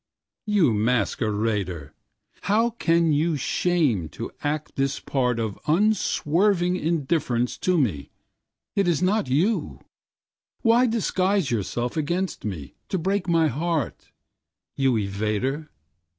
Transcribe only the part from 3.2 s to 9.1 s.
shame to act this partOf unswerving indifference to me? It is